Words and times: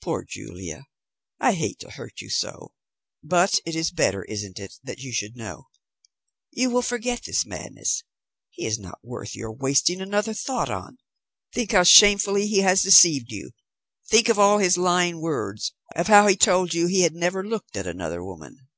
Poor 0.00 0.22
Julia, 0.22 0.86
I 1.40 1.54
hate 1.54 1.80
to 1.80 1.90
hurt 1.90 2.20
you 2.20 2.30
so, 2.30 2.74
but 3.24 3.58
it 3.66 3.74
is 3.74 3.90
better, 3.90 4.22
isn't 4.26 4.60
it, 4.60 4.74
that 4.84 5.00
you 5.00 5.12
should 5.12 5.34
know? 5.36 5.66
You 6.52 6.70
will 6.70 6.80
forget 6.80 7.24
this 7.24 7.44
madness. 7.44 8.04
He 8.50 8.66
is 8.66 8.78
not 8.78 9.00
worth 9.02 9.34
your 9.34 9.50
wasting 9.50 10.00
another 10.00 10.32
thought 10.32 10.70
on. 10.70 10.98
Think 11.52 11.72
how 11.72 11.82
shamefully 11.82 12.46
he 12.46 12.58
has 12.60 12.84
deceived 12.84 13.32
you. 13.32 13.50
Think 14.06 14.28
of 14.28 14.38
all 14.38 14.58
his 14.58 14.78
lying 14.78 15.20
words, 15.20 15.72
of 15.96 16.06
how 16.06 16.28
he 16.28 16.36
told 16.36 16.72
you 16.72 16.86
he 16.86 17.00
had 17.00 17.16
never 17.16 17.44
looked 17.44 17.76
at 17.76 17.84
another 17.88 18.22
woman." 18.24 18.68